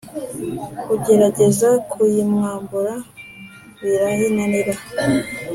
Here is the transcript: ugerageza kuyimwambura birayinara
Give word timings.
ugerageza 0.95 1.69
kuyimwambura 1.91 2.93
birayinara 3.81 4.73